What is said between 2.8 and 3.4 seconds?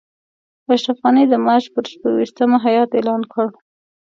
اعلان